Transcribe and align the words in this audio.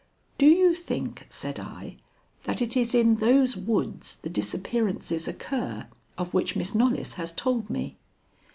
"Do 0.39 0.47
you 0.47 0.73
think," 0.73 1.27
said 1.29 1.59
I, 1.59 1.97
"that 2.45 2.59
it 2.59 2.75
is 2.75 2.95
in 2.95 3.17
those 3.17 3.55
woods 3.55 4.15
the 4.15 4.31
disappearances 4.31 5.27
occur 5.27 5.85
of 6.17 6.33
which 6.33 6.55
Miss 6.55 6.73
Knollys 6.73 7.13
has 7.21 7.31
told 7.31 7.69
me?" 7.69 7.97